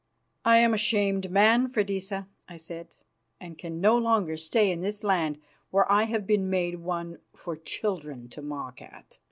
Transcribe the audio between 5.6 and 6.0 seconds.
where